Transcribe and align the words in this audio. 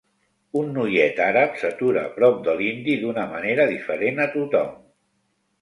Un 0.61 0.71
noiet 0.77 1.19
àrab 1.25 1.59
s'atura 1.63 2.07
prop 2.17 2.41
de 2.49 2.57
l'indi 2.63 2.97
d'una 3.05 3.29
manera 3.35 3.71
diferent 3.75 4.25
a 4.27 4.29
tothom. 4.39 4.77